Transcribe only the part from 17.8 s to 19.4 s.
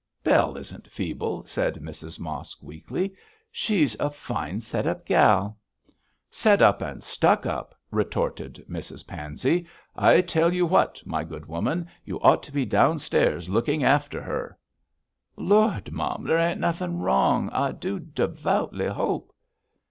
devoutly hope.'